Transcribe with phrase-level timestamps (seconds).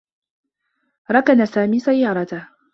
[1.11, 2.47] ركن سامي سيّارته.